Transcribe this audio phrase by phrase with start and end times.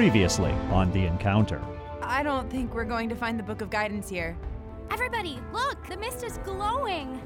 [0.00, 1.60] Previously on The Encounter.
[2.00, 4.34] I don't think we're going to find the Book of Guidance here.
[4.90, 5.86] Everybody, look!
[5.88, 7.20] The mist is glowing!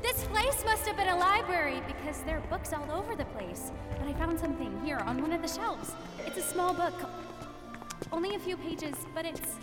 [0.00, 3.72] This place must have been a library because there are books all over the place.
[3.98, 5.92] But I found something here on one of the shelves.
[6.24, 6.94] It's a small book.
[8.10, 9.56] Only a few pages, but it's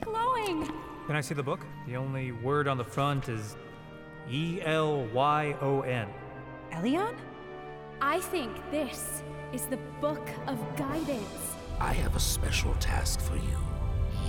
[0.00, 0.72] glowing.
[1.06, 1.66] Can I see the book?
[1.86, 3.58] The only word on the front is
[4.30, 6.08] E L Y O N.
[6.72, 7.14] Elion?
[8.00, 9.22] I think this
[9.52, 11.55] is the Book of Guidance.
[11.80, 13.58] I have a special task for you.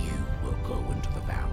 [0.04, 0.12] You
[0.42, 1.52] will go into the valley.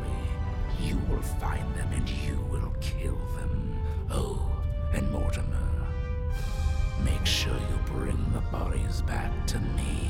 [0.81, 3.79] You will find them and you will kill them.
[4.11, 4.51] Oh,
[4.93, 5.71] and Mortimer,
[7.03, 10.09] make sure you bring the bodies back to me.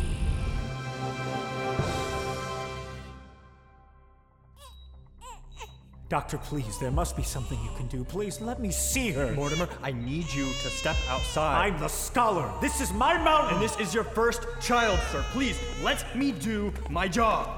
[6.08, 8.04] Doctor, please, there must be something you can do.
[8.04, 9.32] Please let me see her.
[9.34, 11.66] Mortimer, I need you to step outside.
[11.66, 12.48] I'm the scholar.
[12.62, 13.56] This is my mountain.
[13.56, 15.26] And this is your first child, sir.
[15.32, 17.50] Please, let me do my job.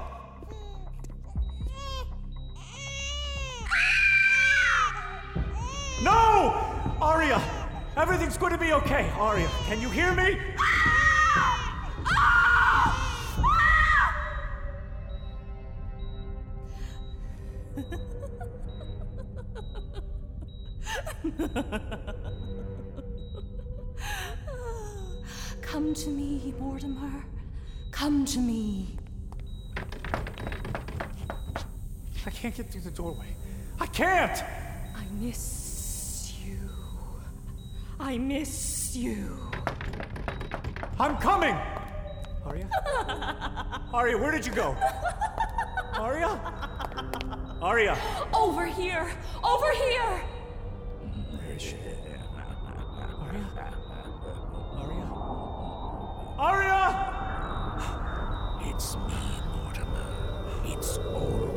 [6.02, 6.54] No!
[7.02, 7.42] Aria!
[7.98, 9.10] Everything's going to be okay.
[9.18, 10.38] Aria, can you hear me?
[25.62, 27.24] Come to me, Mortimer.
[27.90, 28.96] Come to me.
[32.26, 33.36] I can't get through the doorway.
[33.80, 34.42] I can't!
[34.96, 36.58] I miss you.
[38.00, 39.38] I miss you.
[40.98, 41.56] I'm coming!
[42.44, 42.68] Aria?
[43.92, 44.76] Aria, where did you go?
[45.94, 46.40] Aria?
[47.62, 47.98] Aria!
[48.32, 49.10] Over here!
[49.44, 50.22] Over here!
[51.58, 51.74] She?
[53.20, 53.50] Aria?
[54.78, 55.06] Aria?
[56.38, 56.86] Aria!
[58.70, 59.22] It's me,
[59.56, 60.10] Mortimer.
[60.66, 61.47] It's always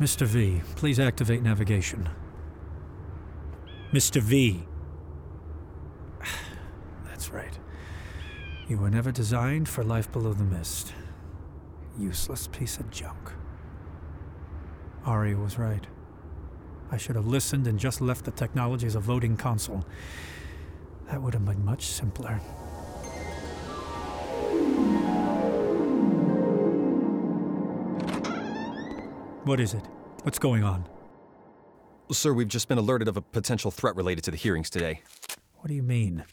[0.00, 0.26] Mr.
[0.26, 2.08] V, please activate navigation.
[3.92, 4.20] Mr.
[4.20, 4.62] V.
[7.04, 7.58] That's right.
[8.68, 10.94] You were never designed for life below the mist.
[11.98, 13.32] Useless piece of junk.
[15.04, 15.86] Aria was right.
[16.92, 19.84] I should have listened and just left the technology as a voting console.
[21.10, 22.40] That would have been much simpler.
[29.48, 29.82] What is it?
[30.24, 30.86] What's going on?
[32.12, 35.00] Sir, we've just been alerted of a potential threat related to the hearings today.
[35.54, 36.24] What do you mean?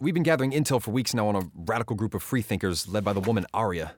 [0.00, 3.12] We've been gathering intel for weeks now on a radical group of freethinkers led by
[3.12, 3.94] the woman Aria.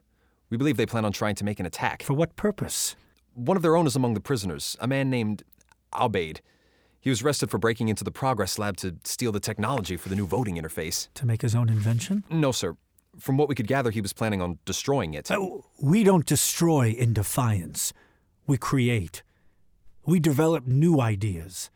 [0.51, 2.03] We believe they plan on trying to make an attack.
[2.03, 2.95] For what purpose?
[3.33, 5.41] One of their own is among the prisoners, a man named
[5.91, 6.41] Albaid.
[7.01, 10.15] He was arrested for breaking into the Progress Lab to steal the technology for the
[10.15, 11.07] new voting interface.
[11.15, 12.23] To make his own invention?
[12.29, 12.77] No, sir.
[13.17, 15.31] From what we could gather, he was planning on destroying it.
[15.31, 15.47] Uh,
[15.81, 17.91] we don't destroy in defiance.
[18.49, 19.21] We create.
[20.07, 21.69] We develop new ideas.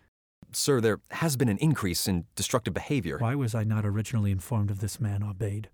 [0.53, 3.19] Sir, there has been an increase in destructive behavior.
[3.19, 5.67] Why was I not originally informed of this man, Obaid?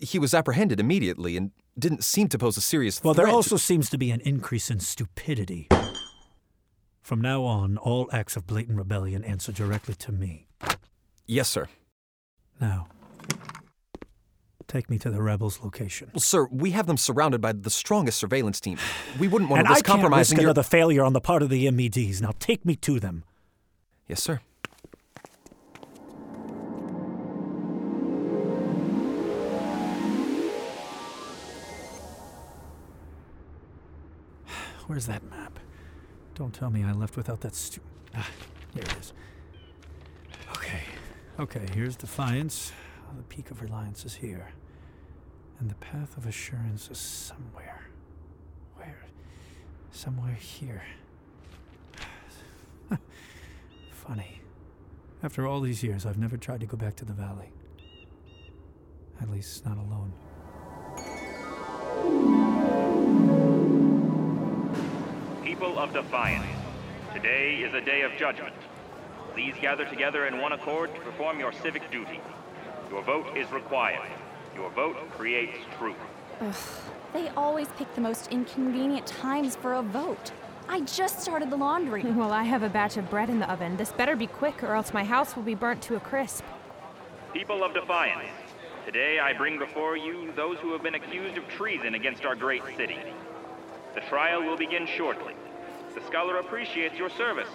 [0.00, 3.26] He was apprehended immediately and didn't seem to pose a serious Well, threat.
[3.26, 5.68] Well, there also seems to be an increase in stupidity.
[7.00, 10.48] From now on, all acts of blatant rebellion answer directly to me.
[11.28, 11.68] Yes, sir.
[12.60, 12.88] Now,
[14.70, 16.10] take me to the rebels' location.
[16.14, 18.78] Well, sir, we have them surrounded by the strongest surveillance team.
[19.18, 20.50] We wouldn't want and to I risk can't compromising risk your...
[20.50, 22.22] another failure on the part of the MEDs.
[22.22, 23.24] Now take me to them.
[24.06, 24.40] Yes, sir.
[34.86, 35.58] Where's that map?
[36.36, 37.80] Don't tell me I left without that stu-
[38.14, 38.28] Ah,
[38.72, 39.12] here it is.
[40.52, 40.82] Okay,
[41.38, 42.72] okay, here's Defiance.
[43.16, 44.52] The peak of reliance is here.
[45.58, 47.88] And the path of assurance is somewhere.
[48.76, 49.04] Where?
[49.90, 50.82] Somewhere here.
[53.92, 54.40] Funny.
[55.22, 57.52] After all these years, I've never tried to go back to the valley.
[59.20, 60.12] At least, not alone.
[65.44, 66.46] People of Defiance,
[67.12, 68.54] today is a day of judgment.
[69.34, 72.20] Please gather together in one accord to perform your civic duty.
[72.90, 74.10] Your vote is required.
[74.56, 75.96] Your vote creates truth.
[76.40, 76.54] Ugh,
[77.12, 80.32] they always pick the most inconvenient times for a vote.
[80.68, 82.02] I just started the laundry.
[82.20, 83.76] Well, I have a batch of bread in the oven.
[83.76, 86.44] This better be quick, or else my house will be burnt to a crisp.
[87.32, 88.28] People of Defiance,
[88.84, 92.62] today I bring before you those who have been accused of treason against our great
[92.76, 92.98] city.
[93.94, 95.34] The trial will begin shortly.
[95.94, 97.48] The scholar appreciates your service.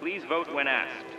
[0.00, 1.15] Please vote when asked.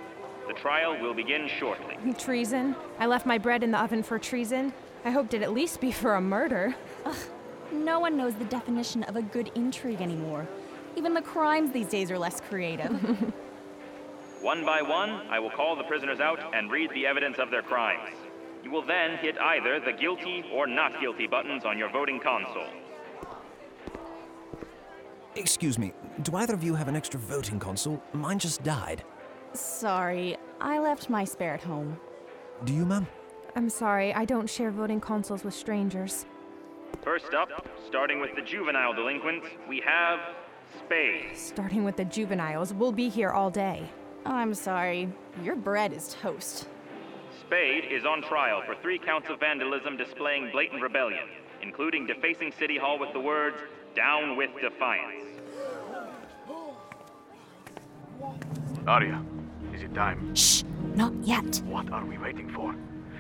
[0.47, 1.97] The trial will begin shortly.
[2.17, 2.75] Treason?
[2.99, 4.71] I left my bread in the oven for treason?
[5.03, 6.73] I hoped it'd at least be for a murder.
[7.05, 7.15] Ugh,
[7.73, 10.47] no one knows the definition of a good intrigue anymore.
[10.95, 12.91] Even the crimes these days are less creative.
[14.41, 17.61] one by one, I will call the prisoners out and read the evidence of their
[17.61, 18.15] crimes.
[18.63, 22.67] You will then hit either the guilty or not guilty buttons on your voting console.
[25.35, 28.01] Excuse me, do either of you have an extra voting console?
[28.13, 29.03] Mine just died.
[29.53, 31.99] Sorry, I left my spare at home.
[32.65, 33.07] Do you, ma'am?
[33.55, 36.25] I'm sorry, I don't share voting consoles with strangers.
[37.01, 37.49] First up,
[37.85, 40.19] starting with the juvenile delinquents, we have
[40.79, 41.37] Spade.
[41.37, 43.89] Starting with the juveniles, we'll be here all day.
[44.25, 45.09] I'm sorry,
[45.43, 46.67] your bread is toast.
[47.39, 51.27] Spade is on trial for three counts of vandalism displaying blatant rebellion,
[51.61, 53.57] including defacing City Hall with the words,
[53.95, 55.25] Down with Defiance.
[58.85, 59.23] Aria,
[59.87, 60.35] is it time?
[60.35, 60.63] Shh,
[60.95, 61.61] not yet.
[61.65, 62.75] What are we waiting for?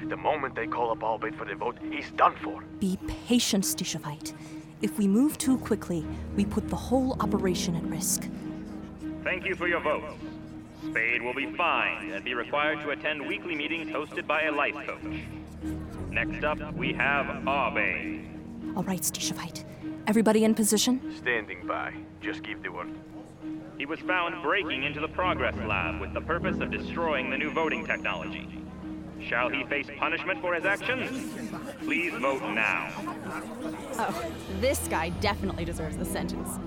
[0.07, 2.63] The moment they call up Albeit for the vote, he's done for.
[2.79, 2.97] Be
[3.27, 4.33] patient, Stishovite.
[4.81, 6.05] If we move too quickly,
[6.35, 8.29] we put the whole operation at risk.
[9.23, 10.03] Thank you for your vote.
[10.89, 14.75] Spade will be fined and be required to attend weekly meetings hosted by a life
[14.85, 15.21] coach.
[16.11, 18.23] Next up, we have Arbe.
[18.75, 19.65] All right, Stishovite.
[20.05, 21.01] Everybody in position?
[21.17, 21.93] Standing by.
[22.21, 22.89] Just give the word.
[23.77, 27.51] He was found breaking into the Progress Lab with the purpose of destroying the new
[27.51, 28.63] voting technology.
[29.21, 31.35] Shall he face punishment for his actions?
[31.81, 32.89] Please vote now.
[33.99, 36.59] Oh, this guy definitely deserves the sentence.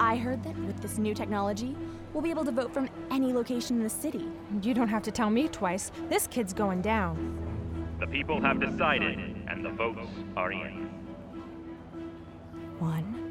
[0.00, 1.76] I heard that with this new technology,
[2.12, 4.26] we'll be able to vote from any location in the city.
[4.62, 5.92] You don't have to tell me twice.
[6.08, 7.96] This kid's going down.
[8.00, 10.90] The people have decided, and the votes are in.
[12.78, 13.29] One.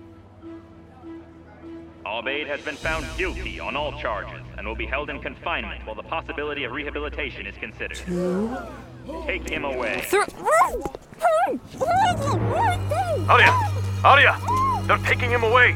[2.09, 5.95] Albade has been found guilty on all charges and will be held in confinement while
[5.95, 7.97] the possibility of rehabilitation is considered.
[7.97, 8.57] Two.
[9.27, 10.03] Take him away.
[13.29, 13.53] Aria!
[14.03, 14.39] Aria!
[14.87, 15.73] They're taking him away!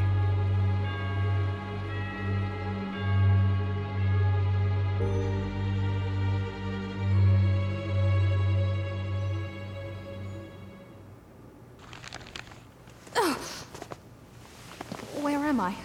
[15.21, 15.75] Where am I?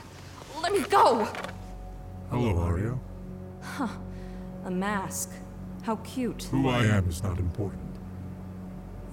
[0.91, 1.29] Let me go!
[2.31, 2.99] Hello, Aria.
[3.61, 3.89] Huh.
[4.65, 5.31] A mask.
[5.83, 6.45] How cute.
[6.45, 7.83] Who I am is not important.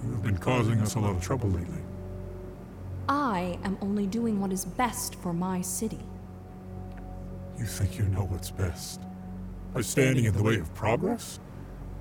[0.04, 1.82] You have been causing us a lot of trouble lately.
[3.08, 6.00] I am only doing what is best for my city.
[7.58, 9.00] You think you know what's best?
[9.74, 11.40] By standing in the way of progress?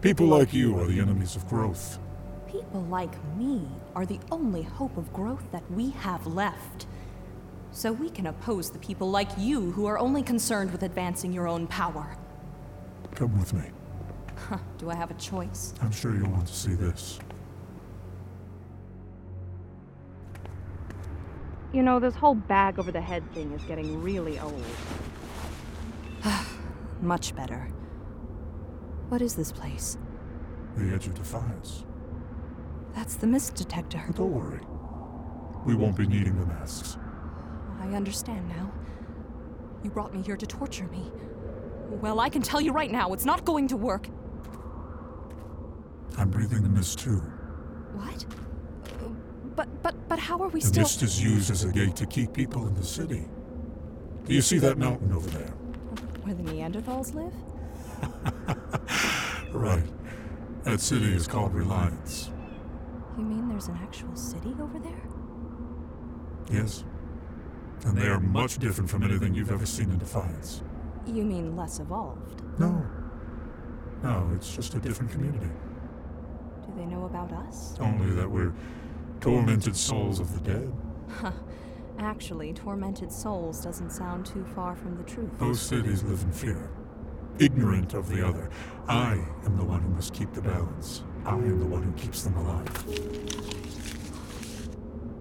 [0.01, 1.99] People like you are the enemies of growth.
[2.47, 6.87] People like me are the only hope of growth that we have left.
[7.75, 11.45] So we can oppose the people like you who are only concerned with advancing your
[11.45, 12.15] own power.
[13.15, 13.69] Come with me.
[14.47, 15.73] Huh, do I have a choice?
[15.81, 17.19] I'm sure you'll want to see this.
[21.73, 24.63] You know, this whole bag over the head thing is getting really old.
[27.01, 27.67] Much better.
[29.09, 29.97] What is this place?
[30.77, 31.83] The Edge of Defiance.
[32.93, 34.01] That's the mist detector.
[34.15, 34.61] Don't worry.
[35.65, 36.97] We won't be needing the masks.
[37.85, 38.71] I understand now.
[39.83, 41.11] You brought me here to torture me.
[42.01, 44.07] Well, I can tell you right now, it's not going to work.
[46.17, 47.21] I'm breathing the mist too.
[47.93, 48.25] What?
[49.55, 50.73] But but but how are we the still?
[50.73, 53.27] The mist is used as a gate to keep people in the city.
[54.25, 55.53] Do you see that mountain over there?
[56.23, 57.33] Where the Neanderthals live?
[59.53, 59.83] right.
[60.63, 62.31] That city is called Reliance.
[63.17, 65.03] You mean there's an actual city over there?
[66.51, 66.83] Yes.
[67.83, 70.63] And they are much different from anything you've ever seen in Defiance.
[71.05, 72.41] You mean less evolved?
[72.59, 72.83] No.
[74.03, 75.49] No, it's just a different community.
[76.65, 77.75] Do they know about us?
[77.79, 78.53] Only that we're
[79.21, 80.73] tormented souls of the dead.
[81.09, 81.31] Huh.
[81.99, 85.29] Actually, tormented souls doesn't sound too far from the truth.
[85.39, 86.69] Those cities live in fear,
[87.39, 88.49] ignorant of the other.
[88.87, 91.03] I am the one who must keep the balance.
[91.25, 92.85] I am the one who keeps them alive.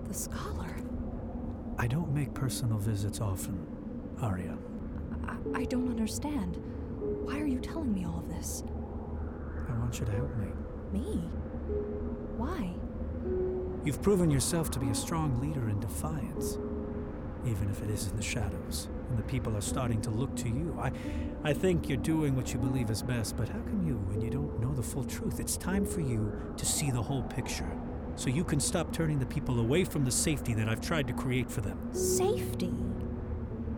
[0.08, 0.53] The scholar.
[1.78, 3.66] I don't make personal visits often,
[4.20, 4.56] Aria.
[5.26, 6.56] I, I don't understand.
[7.24, 8.62] Why are you telling me all of this?
[9.68, 10.48] I want you to help me.
[10.92, 11.28] Me?
[12.36, 12.74] Why?
[13.84, 16.58] You've proven yourself to be a strong leader in defiance,
[17.44, 20.48] even if it is in the shadows, And the people are starting to look to
[20.48, 20.76] you.
[20.80, 20.92] I,
[21.42, 24.30] I think you're doing what you believe is best, but how can you, when you
[24.30, 25.40] don't know the full truth?
[25.40, 27.70] It's time for you to see the whole picture.
[28.16, 31.12] So you can stop turning the people away from the safety that I've tried to
[31.12, 31.78] create for them.
[31.92, 32.72] Safety?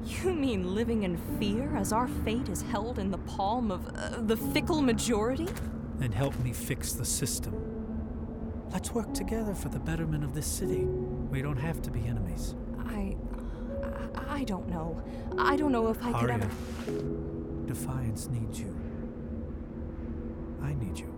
[0.05, 4.21] You mean living in fear as our fate is held in the palm of uh,
[4.21, 5.49] the fickle majority?
[5.97, 7.55] Then help me fix the system.
[8.71, 10.85] Let's work together for the betterment of this city.
[10.85, 12.55] We don't have to be enemies.
[12.79, 13.17] I.
[14.29, 15.03] I don't know.
[15.39, 16.51] I don't know if I could Aria, ever.
[17.67, 18.77] Defiance needs you.
[20.63, 21.16] I need you.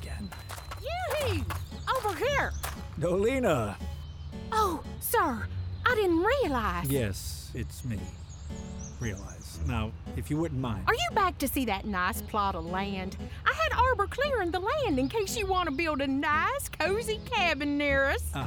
[0.00, 0.28] Again.
[0.82, 1.44] Yoo-hoo!
[1.96, 2.52] Over here!
[2.98, 3.76] Dolina!
[4.52, 5.46] Oh, sir,
[5.86, 6.88] I didn't realize.
[6.88, 7.98] Yes, it's me.
[9.00, 9.58] Realize.
[9.66, 10.84] Now, if you wouldn't mind.
[10.86, 13.16] Are you back to see that nice plot of land?
[13.46, 17.20] I had Arbor clearing the land in case you want to build a nice, cozy
[17.30, 18.24] cabin near us.
[18.34, 18.46] Uh,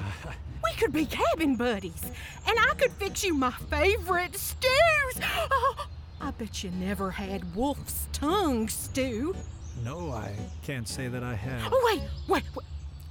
[0.63, 2.03] We could be cabin buddies,
[2.47, 4.69] and I could fix you my favorite stews.
[5.51, 5.87] Oh,
[6.21, 9.35] I bet you never had wolf's tongue stew.
[9.83, 11.71] No, I can't say that I have.
[11.71, 12.65] Oh, wait, wait, wait.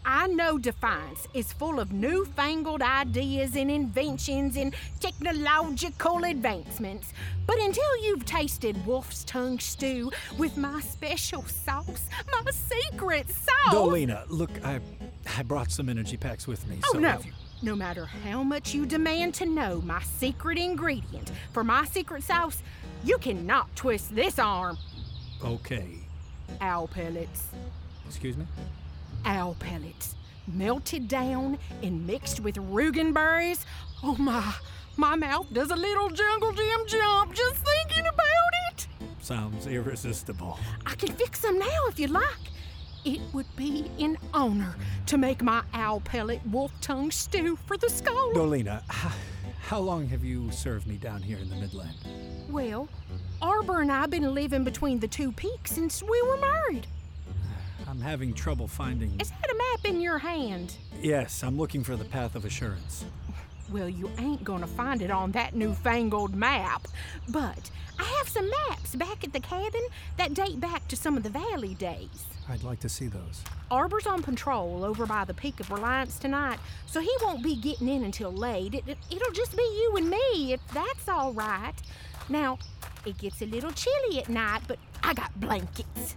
[0.04, 7.12] I know Defiance is full of newfangled ideas and inventions and technological advancements.
[7.47, 12.09] But until you've tasted wolf's tongue stew with my special sauce,
[12.45, 13.73] my secret sauce.
[13.75, 14.81] Dolina, look, I
[15.38, 16.78] I brought some energy packs with me.
[16.85, 17.21] Oh, so no.
[17.25, 22.25] you- No matter how much you demand to know my secret ingredient for my secret
[22.25, 22.61] sauce,
[23.04, 24.78] you cannot twist this arm.
[25.45, 26.00] Okay.
[26.61, 27.49] Owl pellets.
[28.07, 28.45] Excuse me?
[29.25, 30.15] Owl pellets.
[30.47, 33.65] Melted down and mixed with Rugen berries.
[34.03, 34.55] Oh my,
[34.97, 38.27] my mouth does a little jungle gym jump just thinking about
[38.71, 38.89] it.
[39.21, 40.59] Sounds irresistible.
[40.85, 42.25] I can fix them now if you like.
[43.05, 47.91] It would be an honor to make my owl pellet wolf tongue stew for the
[47.91, 48.33] skull.
[48.33, 48.83] Dolina,
[49.61, 51.95] how long have you served me down here in the Midland?
[52.49, 52.89] Well,
[53.43, 56.87] Arbor and I have been living between the two peaks since we were married.
[57.89, 59.21] I'm having trouble finding.
[59.21, 60.77] Is that a map in your hand?
[61.03, 63.05] Yes, I'm looking for the path of assurance.
[63.71, 66.87] Well, you ain't gonna find it on that newfangled map.
[67.29, 69.83] But I have some maps back at the cabin
[70.19, 72.25] that date back to some of the valley days.
[72.49, 73.43] I'd like to see those.
[73.71, 77.89] Arbor's on patrol over by the Peak of Reliance tonight, so he won't be getting
[77.89, 78.75] in until late.
[78.75, 81.75] It, it'll just be you and me, if that's all right.
[82.29, 82.59] Now,
[83.07, 86.17] it gets a little chilly at night, but I got blankets.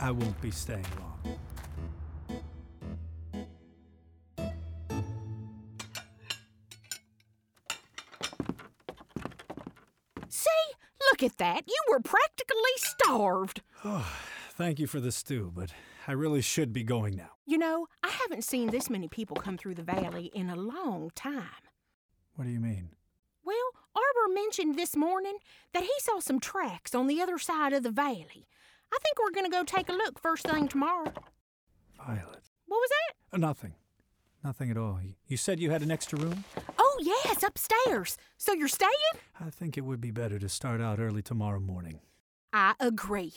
[0.00, 1.38] I won't be staying long.
[10.28, 10.48] See?
[11.10, 11.62] Look at that.
[11.66, 13.62] You were practically starved.
[13.84, 14.12] Oh,
[14.50, 15.72] thank you for the stew, but
[16.08, 17.30] I really should be going now.
[17.46, 21.10] You know, I haven't seen this many people come through the valley in a long
[21.14, 21.46] time.
[22.34, 22.90] What do you mean?
[24.32, 25.36] Mentioned this morning
[25.74, 28.46] that he saw some tracks on the other side of the valley.
[28.92, 31.12] I think we're going to go take a look first thing tomorrow.
[31.96, 32.44] Violet.
[32.66, 33.34] What was that?
[33.34, 33.74] Uh, nothing.
[34.44, 35.00] Nothing at all.
[35.26, 36.44] You said you had an extra room?
[36.78, 38.16] Oh, yes, upstairs.
[38.38, 38.90] So you're staying?
[39.40, 42.00] I think it would be better to start out early tomorrow morning.
[42.52, 43.34] I agree.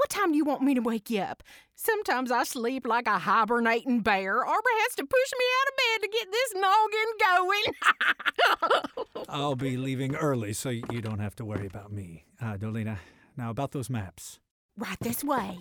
[0.00, 1.42] What time do you want me to wake you up?
[1.74, 4.42] Sometimes I sleep like a hibernating bear.
[4.42, 7.10] Arbor has to push me out of bed to get this noggin
[9.14, 9.26] going.
[9.28, 12.24] I'll be leaving early, so you don't have to worry about me.
[12.40, 12.96] Uh, Dolina,
[13.36, 14.40] now about those maps.
[14.78, 15.58] right this way.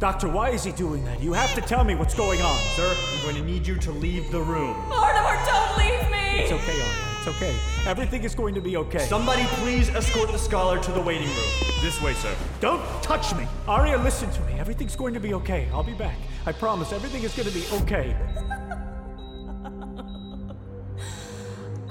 [0.00, 1.20] Doctor, why is he doing that?
[1.20, 2.56] You have to tell me what's going on.
[2.74, 4.74] Sir, I'm going to need you to leave the room.
[4.88, 6.40] Mortimer, don't leave me!
[6.40, 7.16] It's okay, Aria.
[7.18, 7.54] It's okay.
[7.84, 9.00] Everything is going to be okay.
[9.00, 11.52] Somebody please escort the scholar to the waiting room.
[11.82, 12.34] This way, sir.
[12.60, 13.46] Don't touch me!
[13.68, 14.54] Aria, listen to me.
[14.54, 15.68] Everything's going to be okay.
[15.70, 16.16] I'll be back.
[16.46, 18.16] I promise everything is going to be okay.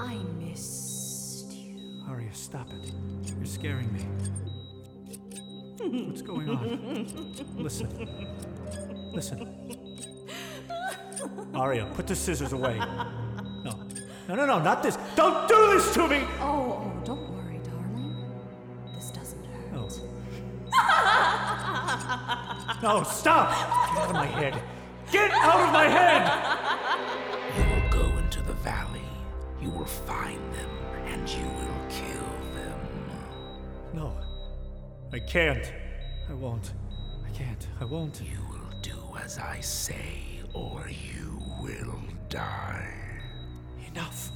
[0.00, 2.02] I missed you.
[2.08, 2.90] Aria, stop it.
[3.36, 4.04] You're scaring me.
[5.80, 7.06] What's going on?
[7.56, 7.88] Listen.
[9.12, 9.76] Listen.
[11.54, 12.78] Aria, put the scissors away.
[12.78, 13.78] No.
[14.28, 14.98] No, no, no, not this.
[15.16, 16.22] Don't do this to me!
[16.40, 18.14] Oh, oh, don't worry, darling.
[18.94, 19.98] This doesn't hurt.
[20.72, 22.76] Oh.
[22.82, 23.50] No, stop!
[23.50, 24.62] Get out of my head.
[25.10, 26.30] Get out of my head!
[27.56, 29.02] You will go into the valley.
[29.60, 30.40] You will find
[35.12, 35.72] I can't.
[36.28, 36.72] I won't.
[37.26, 37.66] I can't.
[37.80, 38.20] I won't.
[38.20, 42.94] You will do as I say, or you will die.
[43.88, 44.30] Enough.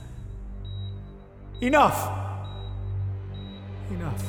[1.61, 2.11] Enough!
[3.90, 4.25] Enough.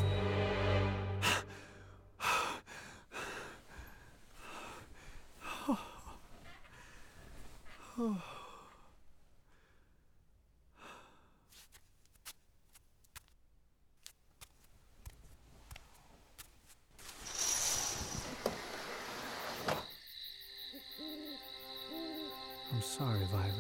[22.98, 23.54] Sorry, Violet.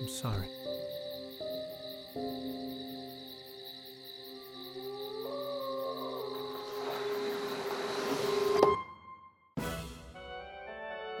[0.00, 0.46] I'm sorry.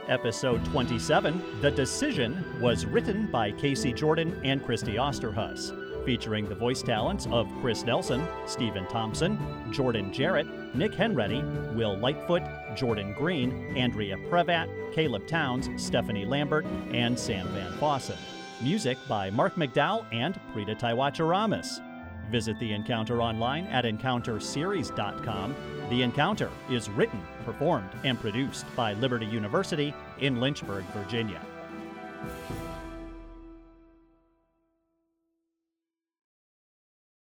[0.08, 6.80] Episode 27, The Decision, was written by Casey Jordan and Christy Osterhus, featuring the voice
[6.80, 9.38] talents of Chris Nelson, Stephen Thompson,
[9.70, 11.42] Jordan Jarrett, Nick Henready,
[11.74, 12.42] Will Lightfoot,
[12.74, 18.16] Jordan Green, Andrea Prevat, Caleb Towns, Stephanie Lambert, and Sam Van Fossen.
[18.62, 21.82] Music by Mark McDowell and Prita Taiwacharamas.
[22.30, 25.54] Visit The Encounter online at encounterseries.com.
[25.90, 31.42] The Encounter is written, performed, and produced by Liberty University in Lynchburg, Virginia.